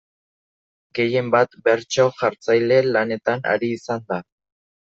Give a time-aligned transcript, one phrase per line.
[0.99, 4.21] Gehien bat bertso-jartzaile lanetan ari izan da.